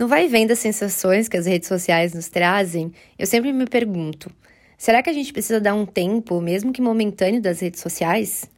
[0.00, 4.32] No vai vem das sensações que as redes sociais nos trazem, eu sempre me pergunto:
[4.78, 8.50] será que a gente precisa dar um tempo, mesmo que momentâneo, das redes sociais?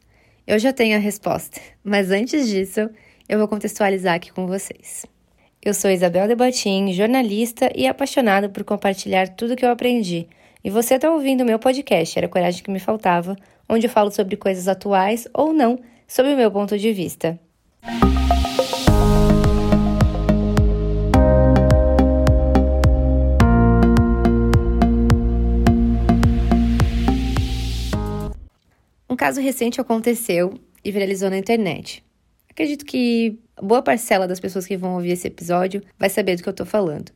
[0.47, 2.89] Eu já tenho a resposta, mas antes disso,
[3.27, 5.05] eu vou contextualizar aqui com vocês.
[5.61, 10.29] Eu sou Isabel Debatim, jornalista e apaixonada por compartilhar tudo que eu aprendi.
[10.63, 13.35] E você está ouvindo o meu podcast, Era a Coragem que Me Faltava,
[13.67, 17.37] onde eu falo sobre coisas atuais ou não, sob o meu ponto de vista.
[29.13, 32.03] Um caso recente aconteceu e viralizou na internet.
[32.49, 36.49] Acredito que boa parcela das pessoas que vão ouvir esse episódio vai saber do que
[36.49, 37.11] eu estou falando.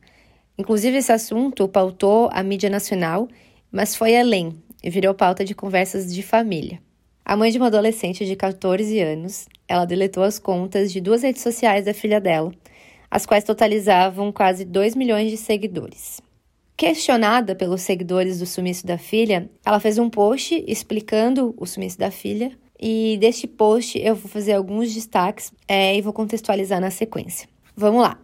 [0.56, 3.26] Inclusive, esse assunto pautou a mídia nacional,
[3.72, 6.80] mas foi além e virou pauta de conversas de família.
[7.24, 11.42] A mãe de uma adolescente de 14 anos, ela deletou as contas de duas redes
[11.42, 12.52] sociais da filha dela,
[13.10, 16.20] as quais totalizavam quase 2 milhões de seguidores.
[16.78, 22.08] Questionada pelos seguidores do sumiço da filha, ela fez um post explicando o sumiço da
[22.08, 27.48] filha e deste post eu vou fazer alguns destaques é, e vou contextualizar na sequência.
[27.76, 28.16] Vamos lá.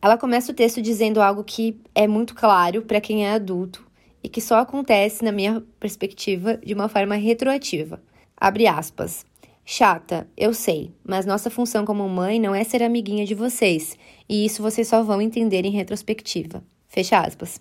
[0.00, 3.86] Ela começa o texto dizendo algo que é muito claro para quem é adulto
[4.24, 8.02] e que só acontece, na minha perspectiva, de uma forma retroativa.
[8.34, 9.26] Abre aspas.
[9.66, 14.46] Chata, eu sei, mas nossa função como mãe não é ser amiguinha de vocês, e
[14.46, 16.64] isso vocês só vão entender em retrospectiva.
[16.88, 17.60] Fecha aspas.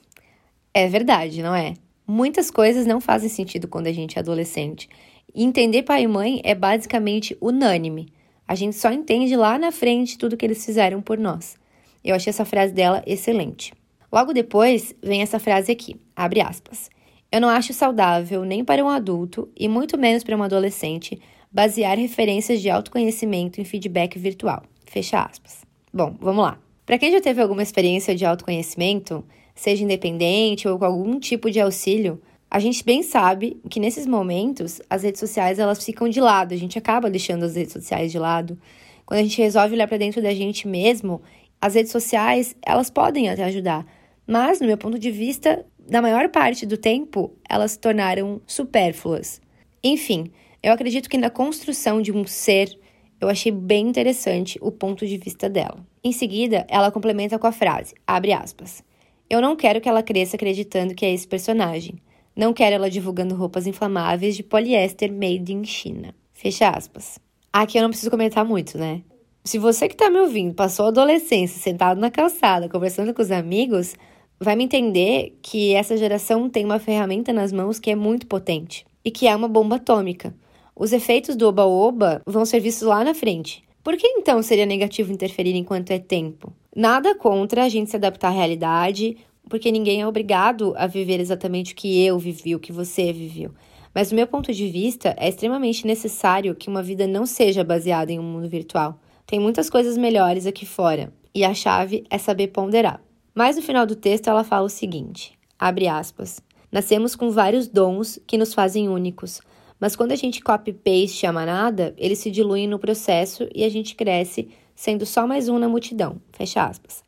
[0.78, 1.73] É verdade, não é?
[2.06, 4.88] Muitas coisas não fazem sentido quando a gente é adolescente.
[5.33, 8.09] E entender pai e mãe é basicamente unânime.
[8.47, 11.58] A gente só entende lá na frente tudo que eles fizeram por nós.
[12.03, 13.73] Eu achei essa frase dela excelente.
[14.14, 16.92] Logo depois vem essa frase aqui, abre aspas.
[17.31, 21.20] Eu não acho saudável nem para um adulto e muito menos para um adolescente
[21.52, 24.61] basear referências de autoconhecimento em feedback virtual.
[24.86, 25.66] Fecha aspas.
[25.92, 26.59] Bom, vamos lá.
[26.86, 29.25] Para quem já teve alguma experiência de autoconhecimento,
[29.58, 34.82] seja independente ou com algum tipo de auxílio, a gente bem sabe que nesses momentos
[34.90, 38.17] as redes sociais elas ficam de lado, a gente acaba deixando as redes sociais de
[38.17, 38.58] lado.
[39.06, 41.22] Quando a gente resolve olhar para dentro da gente mesmo,
[41.60, 43.86] as redes sociais elas podem até ajudar,
[44.26, 49.42] mas no meu ponto de vista, na maior parte do tempo, elas se tornaram supérfluas.
[49.84, 50.32] Enfim,
[50.62, 52.78] eu acredito que na construção de um ser,
[53.20, 55.86] eu achei bem interessante o ponto de vista dela.
[56.04, 58.84] Em seguida, ela complementa com a frase, abre aspas,
[59.30, 61.95] eu não quero que ela cresça acreditando que é esse personagem.
[62.36, 66.14] Não quero ela divulgando roupas inflamáveis de poliéster made in China.
[66.33, 67.20] Fecha aspas.
[67.52, 69.02] Aqui eu não preciso comentar muito, né?
[69.43, 73.32] Se você que está me ouvindo passou a adolescência sentado na calçada, conversando com os
[73.32, 73.95] amigos,
[74.39, 78.86] vai me entender que essa geração tem uma ferramenta nas mãos que é muito potente
[79.04, 80.36] e que é uma bomba atômica.
[80.76, 83.64] Os efeitos do oba-oba vão ser vistos lá na frente.
[83.87, 86.52] Por que então seria negativo interferir enquanto é tempo?
[86.75, 89.15] Nada contra a gente se adaptar à realidade,
[89.49, 93.52] porque ninguém é obrigado a viver exatamente o que eu vivi, o que você viveu.
[93.95, 98.11] Mas, do meu ponto de vista, é extremamente necessário que uma vida não seja baseada
[98.11, 98.99] em um mundo virtual.
[99.25, 103.02] Tem muitas coisas melhores aqui fora, e a chave é saber ponderar.
[103.33, 106.42] Mas no final do texto ela fala o seguinte: abre aspas.
[106.69, 109.39] Nascemos com vários dons que nos fazem únicos,
[109.80, 113.95] mas quando a gente copy-paste a manada, eles se diluem no processo e a gente
[113.95, 116.21] cresce sendo só mais um na multidão.
[116.32, 117.04] Fecha aspas.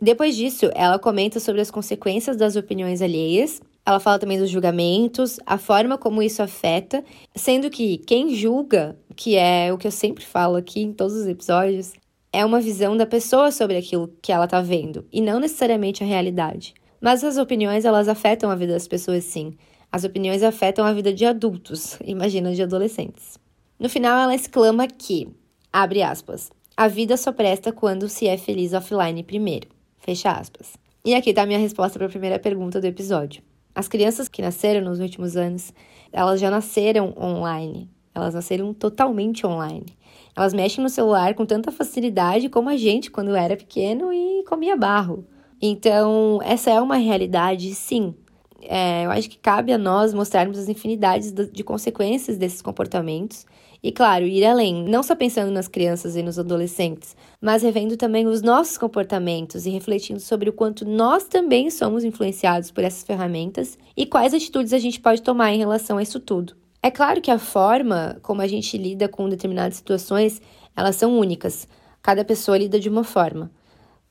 [0.00, 3.60] Depois disso, ela comenta sobre as consequências das opiniões alheias.
[3.86, 9.36] Ela fala também dos julgamentos, a forma como isso afeta, sendo que quem julga, que
[9.36, 11.92] é o que eu sempre falo aqui em todos os episódios,
[12.32, 16.06] é uma visão da pessoa sobre aquilo que ela tá vendo e não necessariamente a
[16.06, 16.74] realidade.
[17.00, 19.54] Mas as opiniões, elas afetam a vida das pessoas sim.
[19.92, 23.38] As opiniões afetam a vida de adultos, imagina de adolescentes.
[23.78, 25.28] No final, ela exclama que,
[25.70, 29.68] abre aspas, a vida só presta quando se é feliz offline primeiro.
[29.98, 30.72] Fecha aspas.
[31.04, 33.42] E aqui está a minha resposta para a primeira pergunta do episódio.
[33.74, 35.74] As crianças que nasceram nos últimos anos,
[36.10, 37.90] elas já nasceram online.
[38.14, 39.86] Elas nasceram totalmente online.
[40.34, 44.74] Elas mexem no celular com tanta facilidade como a gente quando era pequeno e comia
[44.74, 45.26] barro.
[45.60, 48.14] Então, essa é uma realidade, sim.
[48.62, 53.46] É, eu acho que cabe a nós mostrarmos as infinidades de consequências desses comportamentos
[53.82, 58.26] e, claro, ir além, não só pensando nas crianças e nos adolescentes, mas revendo também
[58.26, 63.76] os nossos comportamentos e refletindo sobre o quanto nós também somos influenciados por essas ferramentas
[63.96, 66.54] e quais atitudes a gente pode tomar em relação a isso tudo.
[66.80, 70.40] É claro que a forma como a gente lida com determinadas situações,
[70.76, 71.66] elas são únicas.
[72.00, 73.50] Cada pessoa lida de uma forma.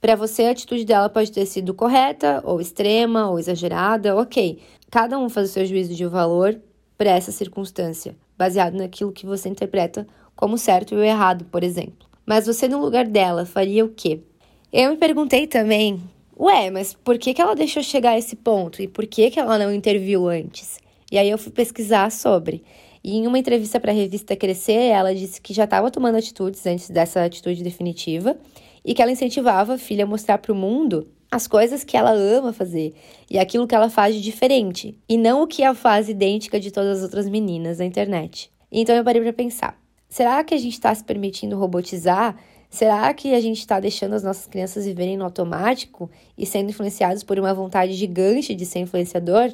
[0.02, 4.60] Para você, a atitude dela pode ter sido correta, ou extrema, ou exagerada, ok.
[4.90, 6.60] Cada um faz o seu juízo de valor
[6.98, 12.10] para essa circunstância baseado naquilo que você interpreta como certo e o errado, por exemplo.
[12.26, 14.22] Mas você, no lugar dela, faria o quê?
[14.74, 16.02] Eu me perguntei também
[16.40, 18.82] Ué, mas por que, que ela deixou chegar a esse ponto?
[18.82, 20.80] E por que, que ela não interviu antes?
[21.12, 22.64] E aí eu fui pesquisar sobre.
[23.04, 26.66] E em uma entrevista para a revista Crescer, ela disse que já estava tomando atitudes
[26.66, 28.36] antes dessa atitude definitiva
[28.84, 32.12] e que ela incentivava a filha a mostrar para o mundo as coisas que ela
[32.12, 32.94] ama fazer
[33.30, 36.72] e aquilo que ela faz de diferente, e não o que a faz idêntica de
[36.72, 38.52] todas as outras meninas na internet.
[38.72, 39.80] Então eu parei para pensar:
[40.10, 42.38] será que a gente está se permitindo robotizar?
[42.70, 47.22] Será que a gente está deixando as nossas crianças viverem no automático e sendo influenciados
[47.22, 49.54] por uma vontade gigante de ser influenciador?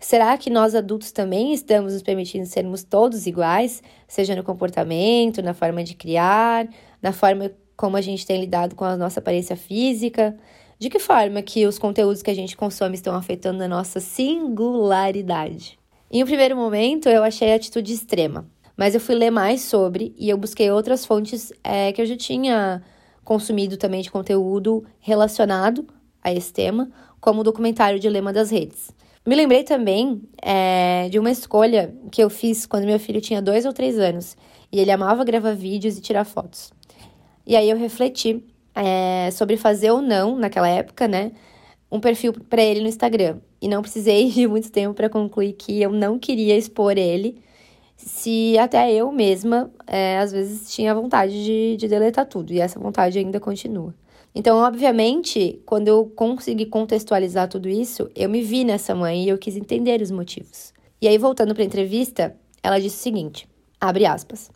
[0.00, 5.54] Será que nós adultos também estamos nos permitindo sermos todos iguais, seja no comportamento, na
[5.54, 6.68] forma de criar,
[7.00, 10.36] na forma como a gente tem lidado com a nossa aparência física?
[10.80, 15.78] De que forma que os conteúdos que a gente consome estão afetando a nossa singularidade?
[16.10, 18.44] Em um primeiro momento, eu achei a atitude extrema,
[18.76, 22.16] mas eu fui ler mais sobre e eu busquei outras fontes é, que eu já
[22.16, 22.82] tinha
[23.22, 25.86] consumido também de conteúdo relacionado
[26.20, 26.90] a esse tema,
[27.20, 28.90] como o documentário Dilema das Redes.
[29.24, 33.64] Me lembrei também é, de uma escolha que eu fiz quando meu filho tinha dois
[33.64, 34.36] ou três anos
[34.72, 36.76] e ele amava gravar vídeos e tirar fotos.
[37.48, 41.32] E aí eu refleti é, sobre fazer ou não, naquela época, né,
[41.90, 43.38] um perfil para ele no Instagram.
[43.58, 47.40] E não precisei de muito tempo para concluir que eu não queria expor ele,
[47.96, 52.52] se até eu mesma, é, às vezes, tinha vontade de, de deletar tudo.
[52.52, 53.94] E essa vontade ainda continua.
[54.34, 59.38] Então, obviamente, quando eu consegui contextualizar tudo isso, eu me vi nessa mãe e eu
[59.38, 60.74] quis entender os motivos.
[61.00, 63.48] E aí, voltando para a entrevista, ela disse o seguinte:
[63.80, 64.50] abre aspas.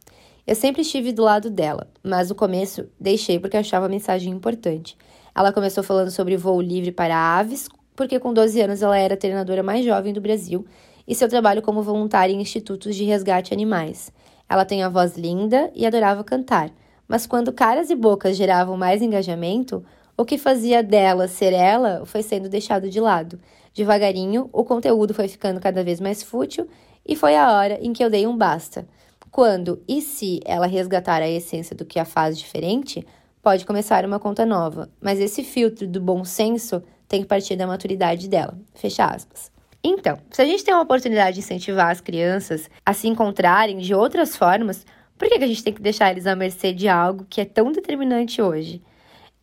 [0.45, 4.97] Eu sempre estive do lado dela, mas no começo deixei porque achava a mensagem importante.
[5.33, 9.17] Ela começou falando sobre voo livre para aves, porque com 12 anos ela era a
[9.17, 10.67] treinadora mais jovem do Brasil
[11.07, 14.13] e seu trabalho como voluntária em institutos de resgate animais.
[14.49, 16.71] Ela tem a voz linda e adorava cantar,
[17.07, 19.85] mas quando caras e bocas geravam mais engajamento,
[20.17, 23.39] o que fazia dela ser ela foi sendo deixado de lado.
[23.73, 26.67] Devagarinho, o conteúdo foi ficando cada vez mais fútil
[27.07, 28.87] e foi a hora em que eu dei um basta.
[29.33, 33.03] Quando e se ela resgatar a essência do que a faz diferente,
[33.43, 37.67] pode começar uma conta nova, mas esse filtro do bom senso tem que partir da
[37.67, 38.59] maturidade dela.
[38.75, 39.51] Fecha aspas.
[39.83, 43.95] Então, se a gente tem uma oportunidade de incentivar as crianças a se encontrarem de
[43.95, 44.85] outras formas,
[45.17, 47.47] por que, que a gente tem que deixar eles à mercê de algo que é
[47.47, 48.83] tão determinante hoje?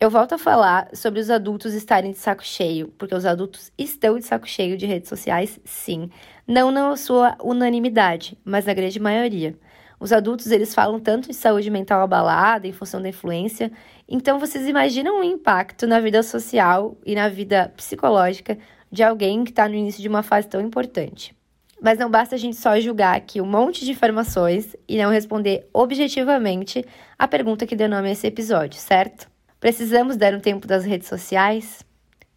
[0.00, 4.18] Eu volto a falar sobre os adultos estarem de saco cheio, porque os adultos estão
[4.18, 6.08] de saco cheio de redes sociais, sim.
[6.50, 9.56] Não na sua unanimidade, mas na grande maioria.
[10.00, 13.70] Os adultos, eles falam tanto de saúde mental abalada em função da influência.
[14.08, 18.58] Então, vocês imaginam o impacto na vida social e na vida psicológica
[18.90, 21.32] de alguém que está no início de uma fase tão importante.
[21.80, 25.68] Mas não basta a gente só julgar aqui um monte de informações e não responder
[25.72, 26.84] objetivamente
[27.16, 29.30] a pergunta que deu nome a esse episódio, certo?
[29.60, 31.84] Precisamos dar um tempo das redes sociais?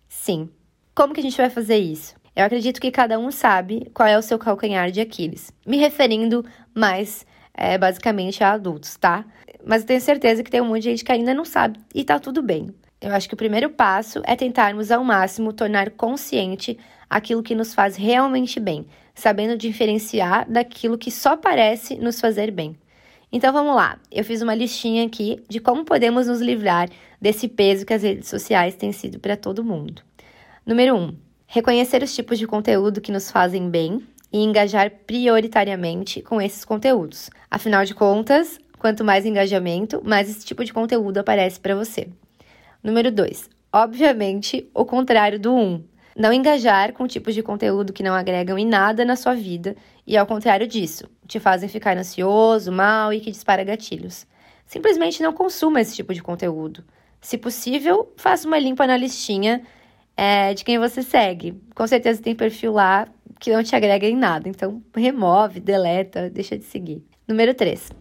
[0.07, 0.51] Sim.
[0.93, 2.21] Como que a gente vai fazer isso?
[2.35, 6.43] Eu acredito que cada um sabe qual é o seu calcanhar de Aquiles, me referindo
[6.73, 9.23] mais é, basicamente a adultos, tá?
[9.63, 12.03] Mas eu tenho certeza que tem um monte de gente que ainda não sabe e
[12.03, 12.73] tá tudo bem.
[12.99, 16.77] Eu acho que o primeiro passo é tentarmos ao máximo tornar consciente
[17.09, 22.75] aquilo que nos faz realmente bem, sabendo diferenciar daquilo que só parece nos fazer bem.
[23.31, 26.89] Então vamos lá, eu fiz uma listinha aqui de como podemos nos livrar
[27.19, 30.01] desse peso que as redes sociais têm sido para todo mundo.
[30.65, 30.99] Número 1.
[30.99, 31.17] Um,
[31.53, 37.29] reconhecer os tipos de conteúdo que nos fazem bem e engajar prioritariamente com esses conteúdos.
[37.49, 42.07] Afinal de contas, quanto mais engajamento, mais esse tipo de conteúdo aparece para você.
[42.81, 43.51] Número 2.
[43.71, 45.59] Obviamente, o contrário do 1.
[45.59, 45.83] Um.
[46.17, 49.75] Não engajar com tipos de conteúdo que não agregam em nada na sua vida
[50.07, 54.25] e, ao contrário disso, te fazem ficar ansioso, mal e que dispara gatilhos.
[54.65, 56.83] Simplesmente não consuma esse tipo de conteúdo.
[57.21, 59.61] Se possível, faça uma limpa na listinha
[60.15, 61.59] é, de quem você segue.
[61.75, 63.07] Com certeza tem perfil lá
[63.39, 64.47] que não te agrega em nada.
[64.47, 67.03] Então, remove, deleta, deixa de seguir.
[67.27, 67.91] Número 3.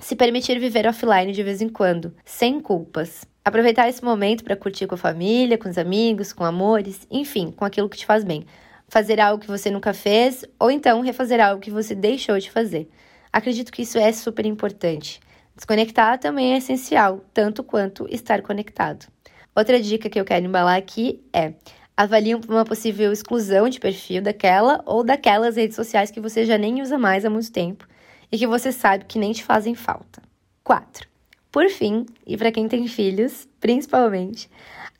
[0.00, 3.24] Se permitir viver offline de vez em quando, sem culpas.
[3.44, 7.64] Aproveitar esse momento para curtir com a família, com os amigos, com amores, enfim, com
[7.64, 8.44] aquilo que te faz bem.
[8.88, 12.88] Fazer algo que você nunca fez ou então refazer algo que você deixou de fazer.
[13.32, 15.20] Acredito que isso é super importante.
[15.54, 19.06] Desconectar também é essencial, tanto quanto estar conectado.
[19.54, 21.54] Outra dica que eu quero embalar aqui é
[21.96, 26.80] avaliam uma possível exclusão de perfil daquela ou daquelas redes sociais que você já nem
[26.80, 27.86] usa mais há muito tempo
[28.32, 30.22] e que você sabe que nem te fazem falta.
[30.64, 31.08] 4.
[31.50, 34.48] Por fim, e para quem tem filhos, principalmente,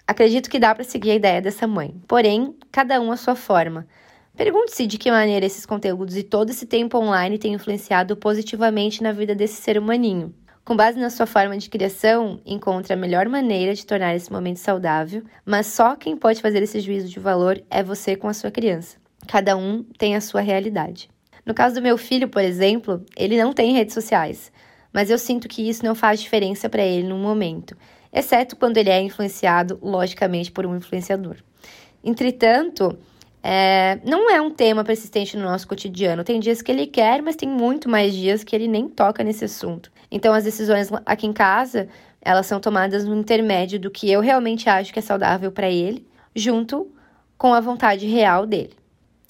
[0.07, 3.87] acredito que dá para seguir a ideia dessa mãe, porém, cada um à sua forma.
[4.37, 9.13] Pergunte-se de que maneira esses conteúdos e todo esse tempo online têm influenciado positivamente na
[9.13, 10.35] vida desse ser humaninho.
[10.71, 14.59] Com base na sua forma de criação, encontre a melhor maneira de tornar esse momento
[14.59, 18.53] saudável, mas só quem pode fazer esse juízo de valor é você com a sua
[18.53, 18.97] criança.
[19.27, 21.11] Cada um tem a sua realidade.
[21.45, 24.53] No caso do meu filho, por exemplo, ele não tem redes sociais,
[24.93, 27.77] mas eu sinto que isso não faz diferença para ele no momento,
[28.13, 31.39] exceto quando ele é influenciado, logicamente, por um influenciador.
[32.05, 32.97] Entretanto,
[33.43, 36.23] é, não é um tema persistente no nosso cotidiano.
[36.23, 39.45] Tem dias que ele quer, mas tem muito mais dias que ele nem toca nesse
[39.45, 39.91] assunto.
[40.11, 41.89] Então, as decisões aqui em casa,
[42.21, 46.07] elas são tomadas no intermédio do que eu realmente acho que é saudável para ele,
[46.35, 46.91] junto
[47.39, 48.75] com a vontade real dele.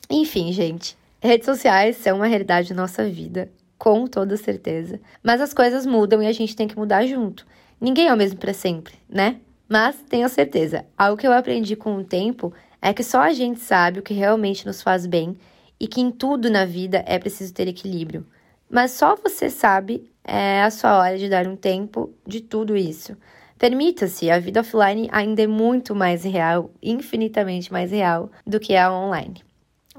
[0.08, 5.00] Enfim, gente, redes sociais são uma realidade da nossa vida, com toda certeza.
[5.22, 7.46] Mas as coisas mudam e a gente tem que mudar junto.
[7.80, 9.36] Ninguém é o mesmo para sempre, né?
[9.68, 13.60] Mas tenho certeza, algo que eu aprendi com o tempo é que só a gente
[13.60, 15.36] sabe o que realmente nos faz bem
[15.78, 18.26] e que em tudo na vida é preciso ter equilíbrio.
[18.68, 23.16] Mas só você sabe é a sua hora de dar um tempo de tudo isso.
[23.58, 28.92] Permita-se, a vida offline ainda é muito mais real, infinitamente mais real do que a
[28.92, 29.42] online.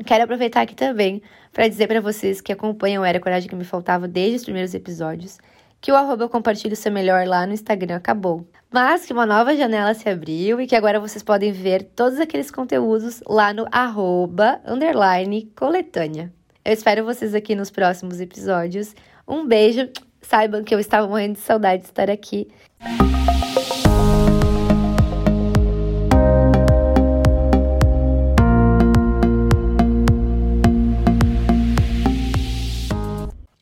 [0.05, 4.07] Quero aproveitar aqui também para dizer para vocês que acompanham Era Coragem que me faltava
[4.07, 5.37] desde os primeiros episódios
[5.81, 8.47] que o arroba compartilho seu melhor lá no Instagram acabou.
[8.71, 12.51] Mas que uma nova janela se abriu e que agora vocês podem ver todos aqueles
[12.51, 16.31] conteúdos lá no arroba underline coletânea.
[16.63, 18.93] Eu espero vocês aqui nos próximos episódios.
[19.27, 19.89] Um beijo,
[20.21, 22.47] saibam que eu estava morrendo de saudade de estar aqui.